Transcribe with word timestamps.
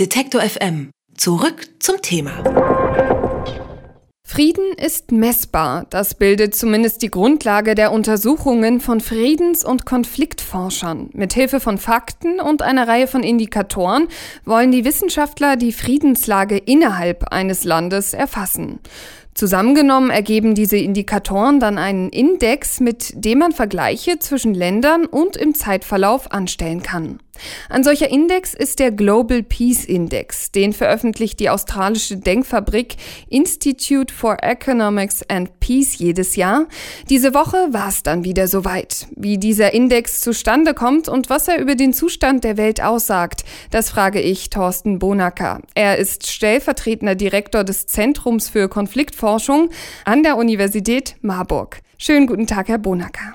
Detektor 0.00 0.40
FM. 0.40 0.90
Zurück 1.16 1.68
zum 1.78 2.02
Thema. 2.02 2.32
Frieden 4.26 4.72
ist 4.76 5.12
messbar. 5.12 5.86
Das 5.88 6.16
bildet 6.16 6.56
zumindest 6.56 7.00
die 7.02 7.12
Grundlage 7.12 7.76
der 7.76 7.92
Untersuchungen 7.92 8.80
von 8.80 8.98
Friedens- 8.98 9.64
und 9.64 9.86
Konfliktforschern. 9.86 11.10
Mithilfe 11.12 11.60
von 11.60 11.78
Fakten 11.78 12.40
und 12.40 12.60
einer 12.60 12.88
Reihe 12.88 13.06
von 13.06 13.22
Indikatoren 13.22 14.08
wollen 14.44 14.72
die 14.72 14.84
Wissenschaftler 14.84 15.54
die 15.54 15.72
Friedenslage 15.72 16.58
innerhalb 16.58 17.32
eines 17.32 17.62
Landes 17.62 18.14
erfassen. 18.14 18.80
Zusammengenommen 19.34 20.10
ergeben 20.10 20.56
diese 20.56 20.76
Indikatoren 20.76 21.60
dann 21.60 21.78
einen 21.78 22.08
Index, 22.08 22.80
mit 22.80 23.12
dem 23.14 23.38
man 23.38 23.52
Vergleiche 23.52 24.18
zwischen 24.18 24.54
Ländern 24.54 25.06
und 25.06 25.36
im 25.36 25.54
Zeitverlauf 25.54 26.32
anstellen 26.32 26.82
kann. 26.82 27.20
Ein 27.68 27.84
solcher 27.84 28.10
Index 28.10 28.54
ist 28.54 28.78
der 28.78 28.90
Global 28.90 29.42
Peace 29.42 29.84
Index. 29.84 30.52
Den 30.52 30.72
veröffentlicht 30.72 31.40
die 31.40 31.50
australische 31.50 32.16
Denkfabrik 32.16 32.96
Institute 33.28 34.12
for 34.12 34.36
Economics 34.42 35.22
and 35.28 35.60
Peace 35.60 35.98
jedes 35.98 36.36
Jahr. 36.36 36.66
Diese 37.10 37.34
Woche 37.34 37.56
war 37.70 37.88
es 37.88 38.02
dann 38.02 38.24
wieder 38.24 38.48
soweit. 38.48 39.06
Wie 39.16 39.38
dieser 39.38 39.74
Index 39.74 40.20
zustande 40.20 40.74
kommt 40.74 41.08
und 41.08 41.30
was 41.30 41.48
er 41.48 41.58
über 41.58 41.74
den 41.74 41.92
Zustand 41.92 42.44
der 42.44 42.56
Welt 42.56 42.82
aussagt, 42.82 43.44
das 43.70 43.90
frage 43.90 44.20
ich 44.20 44.50
Thorsten 44.50 44.98
Bonacker. 44.98 45.60
Er 45.74 45.98
ist 45.98 46.30
stellvertretender 46.30 47.14
Direktor 47.14 47.64
des 47.64 47.86
Zentrums 47.86 48.48
für 48.48 48.68
Konfliktforschung 48.68 49.70
an 50.04 50.22
der 50.22 50.36
Universität 50.36 51.16
Marburg. 51.22 51.80
Schönen 51.98 52.26
guten 52.26 52.46
Tag, 52.46 52.68
Herr 52.68 52.78
Bonacker. 52.78 53.34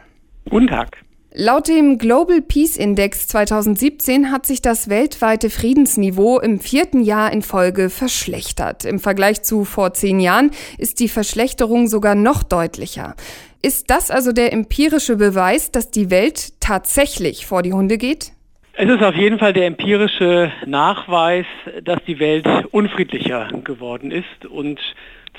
Guten 0.49 0.67
Tag. 0.67 1.08
Laut 1.41 1.69
dem 1.69 1.97
Global 1.97 2.41
Peace 2.41 2.75
Index 2.75 3.29
2017 3.29 4.29
hat 4.29 4.45
sich 4.45 4.61
das 4.61 4.89
weltweite 4.89 5.49
Friedensniveau 5.49 6.37
im 6.41 6.59
vierten 6.59 6.99
Jahr 6.99 7.31
in 7.31 7.43
Folge 7.43 7.89
verschlechtert. 7.89 8.83
Im 8.83 8.99
Vergleich 8.99 9.41
zu 9.41 9.63
vor 9.63 9.93
zehn 9.93 10.19
Jahren 10.19 10.51
ist 10.77 10.99
die 10.99 11.07
Verschlechterung 11.07 11.87
sogar 11.87 12.13
noch 12.13 12.43
deutlicher. 12.43 13.15
Ist 13.61 13.89
das 13.89 14.11
also 14.11 14.33
der 14.33 14.51
empirische 14.51 15.15
Beweis, 15.15 15.71
dass 15.71 15.91
die 15.91 16.11
Welt 16.11 16.59
tatsächlich 16.59 17.45
vor 17.45 17.61
die 17.61 17.71
Hunde 17.71 17.97
geht? 17.97 18.33
Es 18.73 18.89
ist 18.89 19.01
auf 19.01 19.15
jeden 19.15 19.39
Fall 19.39 19.53
der 19.53 19.67
empirische 19.67 20.51
Nachweis, 20.65 21.45
dass 21.85 22.03
die 22.05 22.19
Welt 22.19 22.45
unfriedlicher 22.71 23.47
geworden 23.63 24.11
ist 24.11 24.45
und 24.45 24.81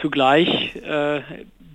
zugleich 0.00 0.76
äh, 0.76 1.20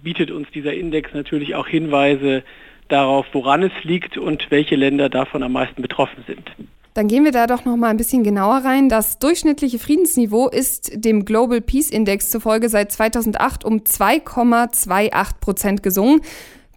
bietet 0.01 0.31
uns 0.31 0.49
dieser 0.49 0.73
Index 0.73 1.13
natürlich 1.13 1.53
auch 1.53 1.67
Hinweise 1.67 2.41
darauf, 2.87 3.25
woran 3.33 3.63
es 3.63 3.71
liegt 3.83 4.17
und 4.17 4.51
welche 4.51 4.75
Länder 4.75 5.09
davon 5.09 5.43
am 5.43 5.53
meisten 5.53 5.81
betroffen 5.81 6.23
sind. 6.27 6.51
Dann 6.95 7.09
gehen 7.09 7.25
wir 7.25 7.33
da 7.33 7.45
doch 7.45 7.65
noch 7.65 7.75
mal 7.75 7.89
ein 7.89 7.97
bisschen 7.97 8.23
genauer 8.23 8.63
rein. 8.63 8.87
Das 8.87 9.19
durchschnittliche 9.19 9.79
Friedensniveau 9.79 10.47
ist 10.47 10.91
dem 11.03 11.25
Global 11.25 11.59
Peace 11.59 11.89
Index 11.89 12.29
zufolge 12.29 12.69
seit 12.69 12.91
2008 12.91 13.65
um 13.65 13.79
2,28 13.79 15.39
Prozent 15.41 15.83
gesunken. 15.83 16.25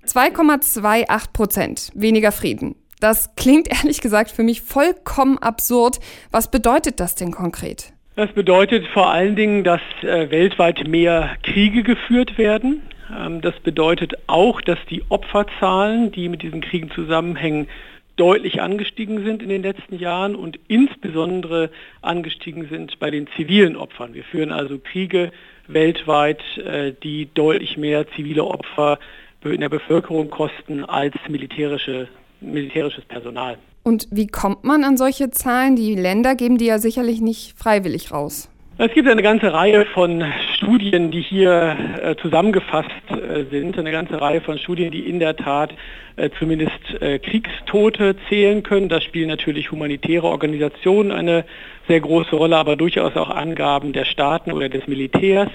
2,28 0.04 1.32
Prozent 1.32 1.90
weniger 1.94 2.32
Frieden. 2.32 2.74
Das 2.98 3.36
klingt 3.36 3.68
ehrlich 3.82 4.00
gesagt 4.00 4.32
für 4.32 4.42
mich 4.42 4.62
vollkommen 4.62 5.38
absurd. 5.38 6.00
Was 6.32 6.50
bedeutet 6.50 6.98
das 6.98 7.14
denn 7.14 7.30
konkret? 7.30 7.92
Das 8.16 8.32
bedeutet 8.32 8.84
vor 8.88 9.12
allen 9.12 9.36
Dingen, 9.36 9.62
dass 9.62 9.80
äh, 10.02 10.28
weltweit 10.32 10.88
mehr 10.88 11.36
Kriege 11.44 11.84
geführt 11.84 12.36
werden. 12.36 12.82
Ähm, 13.16 13.40
das 13.40 13.58
bedeutet 13.60 14.14
auch, 14.26 14.60
dass 14.60 14.78
die 14.90 15.02
Opferzahlen, 15.08 16.12
die 16.12 16.28
mit 16.28 16.42
diesen 16.42 16.60
Kriegen 16.60 16.90
zusammenhängen, 16.90 17.68
deutlich 18.16 18.60
angestiegen 18.60 19.24
sind 19.24 19.42
in 19.42 19.48
den 19.48 19.62
letzten 19.62 19.96
Jahren 19.96 20.34
und 20.34 20.58
insbesondere 20.66 21.70
angestiegen 22.02 22.68
sind 22.68 22.98
bei 22.98 23.10
den 23.10 23.28
zivilen 23.36 23.76
Opfern. 23.76 24.12
Wir 24.12 24.24
führen 24.24 24.50
also 24.50 24.78
Kriege 24.78 25.30
weltweit, 25.68 26.40
äh, 26.58 26.92
die 27.02 27.28
deutlich 27.32 27.76
mehr 27.76 28.06
zivile 28.16 28.44
Opfer 28.44 28.98
in 29.44 29.60
der 29.60 29.68
Bevölkerung 29.68 30.30
kosten 30.30 30.84
als 30.84 31.14
militärische, 31.28 32.08
militärisches 32.40 33.04
Personal. 33.04 33.56
Und 33.84 34.08
wie 34.10 34.26
kommt 34.26 34.64
man 34.64 34.84
an 34.84 34.96
solche 34.96 35.30
Zahlen? 35.30 35.76
Die 35.76 35.94
Länder 35.94 36.34
geben 36.34 36.58
die 36.58 36.66
ja 36.66 36.78
sicherlich 36.78 37.20
nicht 37.20 37.56
freiwillig 37.56 38.10
raus. 38.10 38.50
Es 38.80 38.92
gibt 38.92 39.08
eine 39.08 39.24
ganze 39.24 39.52
Reihe 39.52 39.86
von 39.86 40.24
Studien, 40.54 41.10
die 41.10 41.20
hier 41.20 41.76
äh, 42.00 42.14
zusammengefasst 42.14 42.88
äh, 43.10 43.42
sind, 43.50 43.76
eine 43.76 43.90
ganze 43.90 44.20
Reihe 44.20 44.40
von 44.40 44.56
Studien, 44.56 44.92
die 44.92 45.00
in 45.00 45.18
der 45.18 45.34
Tat 45.34 45.74
äh, 46.14 46.30
zumindest 46.38 46.78
äh, 47.00 47.18
Kriegstote 47.18 48.14
zählen 48.28 48.62
können. 48.62 48.88
Da 48.88 49.00
spielen 49.00 49.30
natürlich 49.30 49.72
humanitäre 49.72 50.28
Organisationen 50.28 51.10
eine 51.10 51.44
sehr 51.88 51.98
große 51.98 52.36
Rolle, 52.36 52.56
aber 52.56 52.76
durchaus 52.76 53.16
auch 53.16 53.30
Angaben 53.30 53.92
der 53.92 54.04
Staaten 54.04 54.52
oder 54.52 54.68
des 54.68 54.86
Militärs. 54.86 55.50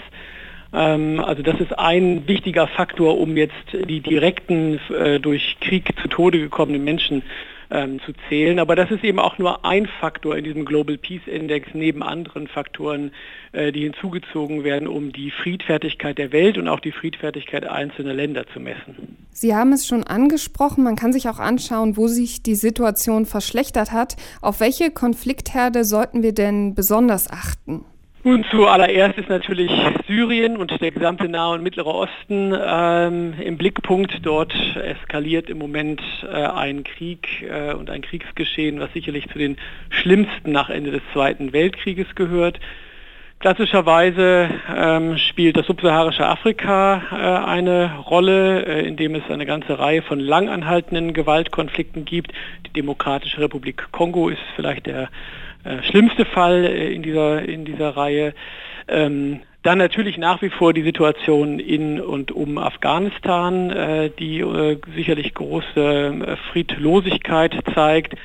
Ähm, 0.73 1.21
also 1.21 1.43
das 1.43 1.61
ist 1.61 1.79
ein 1.79 2.27
wichtiger 2.27 2.67
Faktor, 2.67 3.17
um 3.17 3.37
jetzt 3.37 3.71
die 3.87 4.01
direkten 4.01 4.81
äh, 4.89 5.21
durch 5.21 5.55
Krieg 5.61 5.93
zu 6.01 6.09
Tode 6.09 6.39
gekommenen 6.39 6.83
Menschen 6.83 7.23
ähm, 7.69 7.99
zu 8.05 8.13
zählen. 8.29 8.59
Aber 8.59 8.75
das 8.75 8.91
ist 8.91 9.03
eben 9.03 9.19
auch 9.19 9.37
nur 9.37 9.65
ein 9.65 9.87
Faktor 9.87 10.37
in 10.37 10.43
diesem 10.43 10.65
Global 10.65 10.97
Peace 10.97 11.27
Index 11.27 11.69
neben 11.73 12.03
anderen 12.03 12.47
Faktoren, 12.47 13.11
äh, 13.51 13.71
die 13.71 13.83
hinzugezogen 13.83 14.63
werden, 14.63 14.87
um 14.87 15.11
die 15.11 15.31
Friedfertigkeit 15.31 16.17
der 16.17 16.31
Welt 16.31 16.57
und 16.57 16.67
auch 16.67 16.79
die 16.79 16.91
Friedfertigkeit 16.91 17.65
einzelner 17.65 18.13
Länder 18.13 18.45
zu 18.47 18.59
messen. 18.59 19.17
Sie 19.31 19.55
haben 19.55 19.73
es 19.73 19.87
schon 19.87 20.03
angesprochen, 20.03 20.83
man 20.83 20.95
kann 20.95 21.13
sich 21.13 21.27
auch 21.27 21.39
anschauen, 21.39 21.97
wo 21.97 22.07
sich 22.07 22.43
die 22.43 22.55
Situation 22.55 23.25
verschlechtert 23.25 23.91
hat. 23.91 24.15
Auf 24.41 24.59
welche 24.59 24.91
Konfliktherde 24.91 25.85
sollten 25.85 26.23
wir 26.23 26.33
denn 26.33 26.75
besonders 26.75 27.29
achten? 27.29 27.85
Nun, 28.25 28.45
zuallererst 28.51 29.17
ist 29.17 29.27
natürlich 29.27 29.69
Syrien 30.07 30.55
und 30.55 30.79
der 30.79 30.91
gesamte 30.91 31.27
Nahe 31.27 31.55
und 31.55 31.61
Mittlere 31.61 31.93
Osten 31.93 32.57
ähm, 32.57 33.33
im 33.37 33.57
Blickpunkt. 33.57 34.25
Dort 34.25 34.53
eskaliert 34.77 35.49
im 35.49 35.57
Moment 35.57 36.01
äh, 36.23 36.27
ein 36.27 36.85
Krieg 36.85 37.41
äh, 37.41 37.73
und 37.73 37.89
ein 37.89 38.01
Kriegsgeschehen, 38.01 38.79
was 38.79 38.93
sicherlich 38.93 39.27
zu 39.27 39.37
den 39.37 39.57
schlimmsten 39.89 40.53
nach 40.53 40.69
Ende 40.69 40.91
des 40.91 41.01
Zweiten 41.11 41.51
Weltkrieges 41.51 42.15
gehört. 42.15 42.61
Klassischerweise 43.39 44.49
ähm, 44.73 45.17
spielt 45.17 45.57
das 45.57 45.65
subsaharische 45.65 46.25
Afrika 46.25 47.01
äh, 47.11 47.45
eine 47.45 47.97
Rolle, 48.09 48.65
äh, 48.65 48.87
in 48.87 48.95
dem 48.95 49.15
es 49.15 49.29
eine 49.29 49.45
ganze 49.45 49.79
Reihe 49.79 50.01
von 50.01 50.21
langanhaltenden 50.21 51.11
Gewaltkonflikten 51.11 52.05
gibt. 52.05 52.31
Die 52.67 52.71
Demokratische 52.71 53.41
Republik 53.41 53.91
Kongo 53.91 54.29
ist 54.29 54.39
vielleicht 54.55 54.85
der 54.85 55.09
äh, 55.63 55.81
schlimmste 55.83 56.25
Fall 56.25 56.65
äh, 56.65 56.93
in, 56.93 57.03
dieser, 57.03 57.43
in 57.43 57.65
dieser 57.65 57.95
Reihe. 57.95 58.33
Ähm, 58.87 59.41
dann 59.61 59.77
natürlich 59.77 60.17
nach 60.17 60.41
wie 60.41 60.49
vor 60.49 60.73
die 60.73 60.83
Situation 60.83 61.59
in 61.59 62.01
und 62.01 62.33
um 62.33 62.57
Afghanistan, 62.57 63.69
äh, 63.69 64.09
die 64.09 64.43
sicherlich 64.93 65.33
große 65.33 66.37
Friedlosigkeit 66.51 67.55
zeigt. 67.73 68.15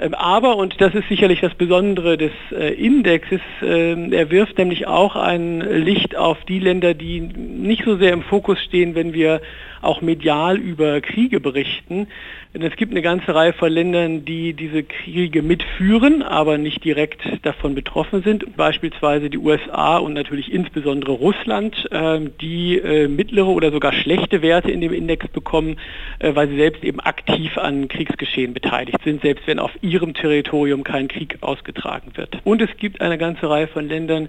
Ähm, 0.00 0.14
aber, 0.14 0.56
und 0.56 0.80
das 0.80 0.94
ist 0.94 1.08
sicherlich 1.08 1.40
das 1.40 1.54
Besondere 1.54 2.16
des 2.16 2.32
äh, 2.52 2.72
Indexes, 2.74 3.40
ähm, 3.62 4.12
er 4.12 4.30
wirft 4.30 4.58
nämlich 4.58 4.86
auch 4.86 5.16
ein 5.16 5.60
Licht 5.60 6.16
auf 6.16 6.38
die 6.44 6.60
Länder, 6.60 6.94
die 6.94 7.20
nicht 7.20 7.84
so 7.84 7.96
sehr 7.96 8.12
im 8.12 8.22
Fokus 8.22 8.62
stehen, 8.62 8.94
wenn 8.94 9.12
wir 9.12 9.40
auch 9.82 10.00
medial 10.00 10.56
über 10.56 11.00
Kriege 11.00 11.40
berichten. 11.40 12.08
Denn 12.54 12.62
es 12.62 12.76
gibt 12.76 12.92
eine 12.92 13.02
ganze 13.02 13.34
Reihe 13.34 13.52
von 13.52 13.70
Ländern, 13.70 14.24
die 14.24 14.54
diese 14.54 14.82
Kriege 14.82 15.42
mitführen, 15.42 16.22
aber 16.22 16.56
nicht 16.56 16.82
direkt 16.82 17.20
davon 17.42 17.74
betroffen 17.74 18.22
sind. 18.22 18.56
Beispielsweise 18.56 19.28
die 19.28 19.38
USA 19.38 19.98
und 19.98 20.14
natürlich 20.14 20.50
insbesondere 20.52 21.12
Russland, 21.12 21.88
ähm, 21.92 22.32
die 22.40 22.78
äh, 22.78 23.06
mittlere 23.06 23.48
oder 23.48 23.70
sogar 23.70 23.92
schlechte 23.92 24.40
Werte 24.40 24.70
in 24.70 24.80
dem 24.80 24.94
Index 24.94 25.28
bekommen, 25.28 25.78
äh, 26.20 26.34
weil 26.34 26.48
sie 26.48 26.56
selbst 26.56 26.82
eben 26.84 27.00
aktiv 27.00 27.58
an 27.58 27.86
Kriegsgeschehen 27.88 28.54
beteiligt 28.54 28.98
sind, 29.04 29.20
selbst 29.20 29.46
wenn 29.46 29.58
auf 29.58 29.72
ihrem 29.88 30.14
Territorium 30.14 30.84
kein 30.84 31.08
Krieg 31.08 31.38
ausgetragen 31.40 32.12
wird. 32.14 32.38
Und 32.44 32.62
es 32.62 32.76
gibt 32.76 33.00
eine 33.00 33.18
ganze 33.18 33.48
Reihe 33.48 33.68
von 33.68 33.88
Ländern, 33.88 34.28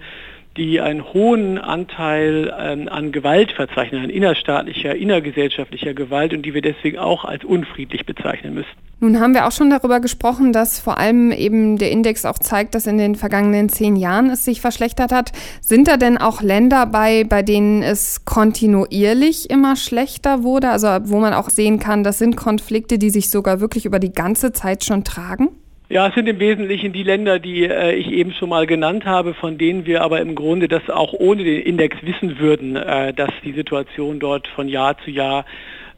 die 0.57 0.81
einen 0.81 1.13
hohen 1.13 1.57
Anteil 1.57 2.54
ähm, 2.60 2.90
an 2.90 3.12
Gewalt 3.12 3.51
verzeichnen, 3.51 4.04
an 4.04 4.10
innerstaatlicher, 4.10 4.96
innergesellschaftlicher 4.96 5.94
Gewalt 5.94 6.34
und 6.34 6.44
die 6.44 6.54
wir 6.54 6.62
deswegen 6.62 6.98
auch 6.98 7.24
als 7.25 7.44
unfriedlich 7.44 8.06
bezeichnen 8.06 8.56
müssen. 8.56 8.69
Nun 9.01 9.22
haben 9.22 9.34
wir 9.34 9.48
auch 9.48 9.54
schon 9.54 9.69
darüber 9.69 10.01
gesprochen, 10.01 10.51
dass 10.51 10.81
vor 10.81 10.98
allem 10.98 11.31
eben 11.31 11.78
der 11.78 11.90
Index 11.90 12.25
auch 12.25 12.38
zeigt, 12.38 12.75
dass 12.75 12.86
in 12.86 12.98
den 12.98 13.16
vergangenen 13.16 13.69
zehn 13.69 13.96
Jahren 13.96 14.30
es 14.30 14.44
sich 14.44 14.60
verschlechtert 14.60 15.13
hat. 15.13 15.31
Sind 15.62 15.88
da 15.88 15.96
denn 15.96 16.18
auch 16.18 16.42
Länder 16.42 16.86
bei, 16.86 17.24
bei 17.24 17.42
denen 17.42 17.81
es 17.81 18.25
kontinuierlich 18.25 19.50
immer 19.50 19.78
schlechter 19.78 20.44
wurde? 20.44 20.69
Also 20.69 20.88
wo 21.06 21.19
man 21.19 21.34
auch 21.34 21.50
sehen 21.50 21.80
kann, 21.80 22.04
das 22.04 22.18
sind 22.18 22.36
Konflikte, 22.36 22.98
die 22.98 23.10
sich 23.10 23.30
sogar 23.30 23.62
wirklich 23.62 23.86
über 23.86 24.00
die 24.00 24.12
ganze 24.12 24.51
Zeit 24.51 24.84
schon 24.84 25.06
tragen? 25.06 25.48
Ja, 25.91 26.07
es 26.07 26.13
sind 26.13 26.30
im 26.30 26.39
Wesentlichen 26.39 26.94
die 26.94 27.01
Länder, 27.01 27.39
die 27.39 27.63
äh, 27.63 27.95
ich 27.95 28.12
eben 28.12 28.31
schon 28.33 28.50
mal 28.50 28.68
genannt 28.68 29.06
habe, 29.06 29.33
von 29.33 29.57
denen 29.57 29.88
wir 29.88 30.03
aber 30.03 30.21
im 30.21 30.36
Grunde 30.36 30.68
das 30.68 30.88
auch 30.88 31.13
ohne 31.13 31.44
den 31.44 31.63
Index 31.63 31.97
wissen 32.03 32.38
würden, 32.38 32.75
äh, 32.75 33.12
dass 33.12 33.31
die 33.44 33.53
Situation 33.53 34.19
dort 34.19 34.47
von 34.50 34.68
Jahr 34.68 35.00
zu 35.00 35.09
Jahr 35.09 35.45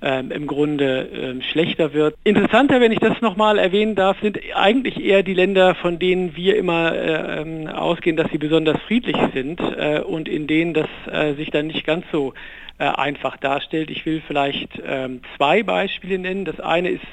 ähm, 0.02 0.32
im 0.32 0.48
Grunde 0.48 1.10
ähm, 1.14 1.42
schlechter 1.42 1.92
wird. 1.92 2.16
Interessanter, 2.24 2.80
wenn 2.80 2.94
ich 2.94 3.00
das 3.00 3.20
nochmal 3.20 3.60
erwähnen 3.60 3.96
darf, 3.96 4.16
sind 4.22 4.40
eigentlich 4.56 5.04
eher 5.04 5.24
die 5.24 5.34
Länder, 5.34 5.76
von 5.76 6.00
denen 6.00 6.38
wir 6.38 6.56
immer 6.56 6.96
äh, 6.96 7.42
ähm, 7.42 7.68
ausgehen, 7.68 8.16
dass 8.16 8.32
sie 8.32 8.38
besonders 8.38 8.82
friedlich 8.84 9.18
sind 9.34 9.60
äh, 9.60 10.00
und 10.00 10.30
in 10.30 10.48
denen 10.48 10.74
das 10.74 10.88
äh, 11.12 11.34
sich 11.34 11.52
dann 11.52 11.68
nicht 11.68 11.86
ganz 11.86 12.06
so 12.14 12.34
äh, 12.80 12.86
einfach 12.86 13.36
darstellt. 13.36 13.92
Ich 13.92 14.06
will 14.06 14.22
vielleicht 14.26 14.82
ähm, 14.88 15.20
zwei 15.36 15.64
Beispiele 15.64 16.18
nennen. 16.18 16.46
Das 16.46 16.62
eine 16.62 16.92
ist 16.92 17.04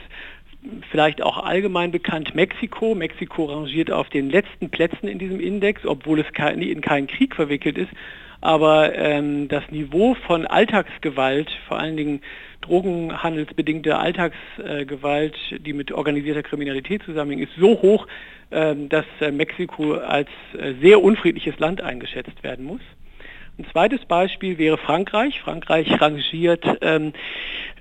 vielleicht 0.90 1.22
auch 1.22 1.38
allgemein 1.44 1.90
bekannt 1.90 2.34
Mexiko. 2.34 2.94
Mexiko 2.94 3.46
rangiert 3.46 3.90
auf 3.90 4.08
den 4.08 4.30
letzten 4.30 4.70
Plätzen 4.70 5.08
in 5.08 5.18
diesem 5.18 5.40
Index, 5.40 5.84
obwohl 5.84 6.20
es 6.20 6.26
in 6.56 6.80
keinen 6.80 7.06
Krieg 7.06 7.34
verwickelt 7.34 7.78
ist. 7.78 7.90
Aber 8.40 8.94
ähm, 8.94 9.48
das 9.48 9.68
Niveau 9.70 10.14
von 10.14 10.46
Alltagsgewalt, 10.46 11.50
vor 11.66 11.78
allen 11.78 11.96
Dingen 11.96 12.20
drogenhandelsbedingte 12.60 13.96
Alltagsgewalt, 13.98 15.36
die 15.58 15.72
mit 15.72 15.90
organisierter 15.92 16.42
Kriminalität 16.42 17.02
zusammenhängt, 17.02 17.48
ist 17.48 17.56
so 17.58 17.80
hoch, 17.82 18.06
ähm, 18.50 18.88
dass 18.88 19.04
äh, 19.20 19.30
Mexiko 19.30 19.94
als 19.94 20.28
äh, 20.56 20.74
sehr 20.80 21.02
unfriedliches 21.02 21.58
Land 21.58 21.80
eingeschätzt 21.80 22.42
werden 22.42 22.64
muss. 22.64 22.80
Ein 23.58 23.66
zweites 23.72 24.04
Beispiel 24.04 24.56
wäre 24.56 24.78
Frankreich. 24.78 25.40
Frankreich 25.40 26.00
rangiert 26.00 26.64
ähm, 26.80 27.12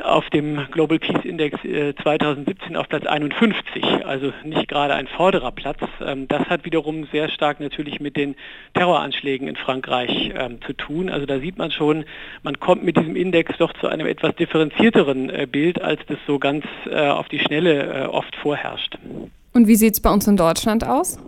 auf 0.02 0.28
dem 0.32 0.66
Global 0.72 0.98
Peace 0.98 1.24
Index 1.24 1.64
äh, 1.64 1.94
2017 2.02 2.76
auf 2.76 2.90
Platz 2.90 3.06
51, 3.06 4.04
also 4.04 4.34
nicht 4.44 4.68
gerade 4.70 4.96
ein 4.96 5.06
vorderer 5.06 5.52
Platz. 5.52 5.78
Ähm, 6.04 6.28
das 6.28 6.48
hat 6.48 6.66
wiederum 6.66 7.06
sehr 7.12 7.30
stark 7.30 7.60
natürlich 7.60 8.00
mit 8.00 8.18
den 8.18 8.36
Terroranschlägen 8.74 9.48
in 9.48 9.56
Frankreich 9.56 10.32
ähm, 10.36 10.60
zu 10.66 10.74
tun. 10.74 11.12
Also 11.12 11.28
da 11.28 11.40
sieht 11.40 11.60
man 11.60 11.70
schon, 11.70 12.06
man 12.42 12.60
kommt 12.60 12.84
mit 12.84 12.98
diesem 12.98 13.16
Index 13.16 13.56
doch 13.60 13.72
zu 13.74 13.88
einem 13.88 14.08
etwas 14.08 14.36
differenzierteren 14.36 15.30
äh, 15.30 15.46
Bild, 15.46 15.80
als 15.80 16.02
das 16.08 16.18
so 16.26 16.40
ganz 16.40 16.66
äh, 16.90 17.08
auf 17.08 17.28
die 17.28 17.38
Schnelle 17.38 18.06
äh, 18.06 18.06
oft 18.08 18.36
vorherrscht. 18.38 18.98
Und 19.54 19.68
wie 19.68 19.76
sieht 19.76 19.94
es 19.94 20.00
bei 20.00 20.10
uns 20.10 20.26
in 20.26 20.38
Deutschland 20.38 20.88
aus? 20.88 21.20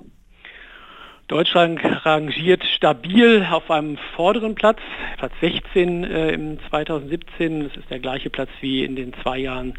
Deutschland 1.30 1.80
rangiert 2.06 2.66
stabil 2.66 3.48
auf 3.52 3.70
einem 3.70 3.98
vorderen 4.16 4.56
Platz, 4.56 4.80
Platz 5.18 5.32
16 5.42 6.04
äh, 6.04 6.32
im 6.32 6.58
2017. 6.70 7.66
Das 7.66 7.78
ist 7.78 7.90
der 7.92 8.00
gleiche 8.00 8.32
Platz 8.32 8.50
wie 8.62 8.84
in 8.84 8.96
den 8.96 9.14
zwei 9.22 9.38
Jahren 9.38 9.76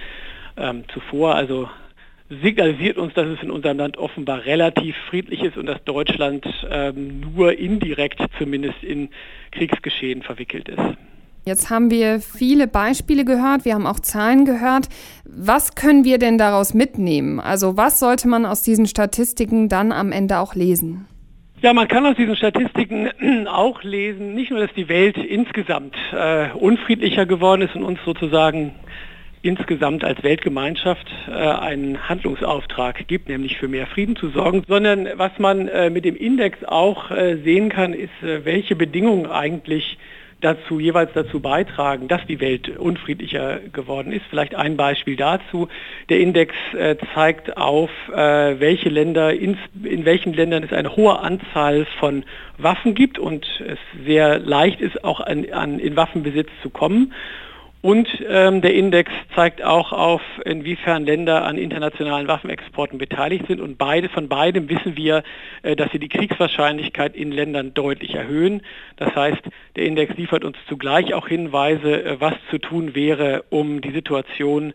ähm, 0.57 0.85
zuvor. 0.95 1.35
Also 1.35 1.69
signalisiert 2.29 2.99
uns, 2.99 3.15
dass 3.15 3.27
es 3.27 3.43
in 3.43 3.51
unserem 3.51 3.79
Land 3.79 3.99
offenbar 3.99 4.45
relativ 4.45 4.95
friedlich 5.09 5.43
ist 5.43 5.57
und 5.57 5.67
dass 5.67 5.83
Deutschland 5.83 6.47
ähm, 6.71 7.21
nur 7.35 7.59
indirekt 7.59 8.21
zumindest 8.39 8.85
in 8.85 9.09
Kriegsgeschehen 9.51 10.23
verwickelt 10.23 10.69
ist. 10.69 10.97
Jetzt 11.45 11.69
haben 11.69 11.91
wir 11.91 12.21
viele 12.21 12.69
Beispiele 12.69 13.25
gehört, 13.25 13.65
wir 13.65 13.75
haben 13.75 13.89
auch 13.89 13.99
Zahlen 13.99 14.45
gehört. 14.45 14.89
Was 15.25 15.75
können 15.75 16.05
wir 16.05 16.19
denn 16.19 16.39
daraus 16.39 16.75
mitnehmen? 16.75 17.41
Also 17.41 17.77
was 17.77 17.99
sollte 17.99 18.29
man 18.29 18.47
aus 18.47 18.63
diesen 18.63 18.87
Statistiken 18.87 19.69
dann 19.69 19.91
am 19.91 20.13
Ende 20.13 20.39
auch 20.39 20.55
lesen? 20.55 21.09
Ja, 21.63 21.75
man 21.75 21.89
kann 21.89 22.07
aus 22.07 22.17
diesen 22.17 22.37
Statistiken 22.37 23.11
auch 23.47 23.83
lesen, 23.83 24.35
nicht 24.35 24.51
nur, 24.51 24.61
dass 24.61 24.73
die 24.73 24.89
Welt 24.89 25.19
insgesamt 25.19 25.95
äh, 26.11 26.49
unfriedlicher 26.55 27.27
geworden 27.27 27.61
ist 27.61 27.77
und 27.77 27.85
uns 27.85 27.99
sozusagen 28.03 28.75
insgesamt 29.43 30.03
als 30.03 30.23
Weltgemeinschaft 30.23 31.07
äh, 31.29 31.33
einen 31.33 32.09
Handlungsauftrag 32.09 33.07
gibt, 33.09 33.29
nämlich 33.29 33.59
für 33.59 33.69
mehr 33.69 33.87
Frieden 33.87 34.17
zu 34.17 34.31
sorgen, 34.31 34.65
sondern 34.69 35.07
was 35.17 35.33
man 35.39 35.69
äh, 35.69 35.91
mit 35.91 36.07
dem 36.07 36.17
Index 36.17 36.65
auch 36.65 37.11
äh, 37.11 37.37
sehen 37.45 37.69
kann, 37.69 37.93
ist, 37.93 38.23
äh, 38.23 38.47
welche 38.47 38.75
Bedingungen 38.75 39.27
eigentlich 39.27 39.99
dazu 40.41 40.81
jeweils 40.81 41.11
dazu 41.15 41.41
beitragen, 41.41 42.09
dass 42.09 42.25
die 42.27 42.41
Welt 42.41 42.77
unfriedlicher 42.79 43.61
geworden 43.73 44.13
ist. 44.13 44.25
Vielleicht 44.31 44.55
ein 44.55 44.77
Beispiel 44.77 45.17
dazu. 45.17 45.69
Der 46.09 46.21
Index 46.21 46.55
äh, 46.77 46.97
zeigt 47.15 47.57
auf, 47.57 47.91
äh, 48.09 48.61
welche 48.61 48.89
Länder, 48.89 49.33
in, 49.33 49.59
in 49.83 50.05
welchen 50.05 50.33
Ländern 50.33 50.63
es 50.63 50.73
eine 50.73 50.97
hohe 50.97 51.19
Anzahl 51.19 51.87
von 51.99 52.25
Waffen 52.59 52.95
gibt 52.95 53.19
und 53.19 53.47
es 53.67 53.79
sehr 54.05 54.39
leicht 54.39 54.81
ist, 54.81 55.05
auch 55.05 55.21
an, 55.21 55.51
an 55.53 55.79
in 55.79 55.97
Waffenbesitz 55.97 56.49
zu 56.63 56.71
kommen. 56.71 57.13
Und 57.83 58.09
ähm, 58.29 58.61
der 58.61 58.75
Index 58.75 59.11
zeigt 59.35 59.65
auch 59.65 59.93
auf, 59.93 60.21
inwiefern 60.45 61.07
Länder 61.07 61.45
an 61.47 61.57
internationalen 61.57 62.29
Waffenexporten 62.29 62.99
beteiligt 62.99 63.47
sind. 63.47 63.59
Und 63.59 63.79
beide, 63.79 64.11
von 64.11 64.29
beidem 64.29 64.69
wissen 64.69 64.99
wir, 64.99 65.23
äh, 65.63 65.77
dass 65.77 65.91
sie 65.91 65.99
die 65.99 66.11
Kriegswahrscheinlichkeit 66.11 67.17
in 67.17 67.33
Ländern 67.33 67.73
deutlich 67.73 68.15
erhöhen. 68.15 68.61
Das 68.97 69.15
heißt, 69.15 69.41
der 69.77 69.87
Index 69.87 70.15
liefert 70.19 70.45
uns 70.45 70.59
zugleich 70.69 71.15
auch 71.15 71.27
Hinweise, 71.27 72.05
äh, 72.05 72.21
was 72.21 72.35
zu 72.51 72.59
tun 72.59 72.95
wäre, 72.95 73.45
um 73.49 73.81
die 73.81 73.93
Situation 73.93 74.75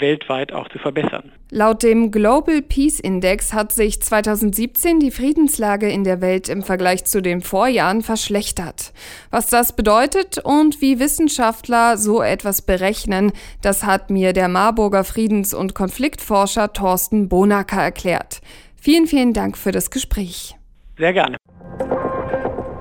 weltweit 0.00 0.52
auch 0.52 0.68
zu 0.68 0.78
verbessern. 0.78 1.32
Laut 1.50 1.82
dem 1.82 2.10
Global 2.10 2.62
Peace 2.62 2.98
Index 3.00 3.52
hat 3.52 3.72
sich 3.72 4.02
2017 4.02 4.98
die 4.98 5.10
Friedenslage 5.10 5.88
in 5.88 6.04
der 6.04 6.20
Welt 6.20 6.48
im 6.48 6.62
Vergleich 6.62 7.04
zu 7.04 7.22
den 7.22 7.40
Vorjahren 7.40 8.02
verschlechtert. 8.02 8.92
Was 9.30 9.46
das 9.46 9.76
bedeutet 9.76 10.38
und 10.38 10.80
wie 10.80 10.98
Wissenschaftler 10.98 11.96
so 11.96 12.22
etwas 12.22 12.62
berechnen, 12.62 13.32
das 13.62 13.84
hat 13.84 14.10
mir 14.10 14.32
der 14.32 14.48
Marburger 14.48 15.04
Friedens- 15.04 15.54
und 15.54 15.74
Konfliktforscher 15.74 16.72
Thorsten 16.72 17.28
Bonacker 17.28 17.82
erklärt. 17.82 18.40
Vielen, 18.76 19.06
vielen 19.06 19.32
Dank 19.32 19.56
für 19.56 19.72
das 19.72 19.90
Gespräch. 19.90 20.56
Sehr 20.98 21.12
gerne. 21.12 21.36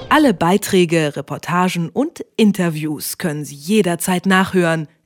Alle 0.09 0.33
Beiträge, 0.33 1.15
Reportagen 1.15 1.89
und 1.89 2.23
Interviews 2.37 3.17
können 3.17 3.45
Sie 3.45 3.55
jederzeit 3.55 4.25
nachhören 4.25 4.87